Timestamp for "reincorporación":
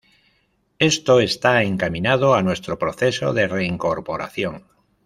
3.47-4.65